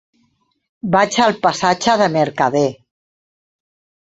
Vaig 0.95 1.17
al 1.25 1.37
passatge 1.43 1.97
de 2.03 2.07
Mercader. 2.17 2.65